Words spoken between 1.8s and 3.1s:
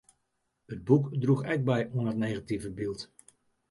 oan dat negative byld.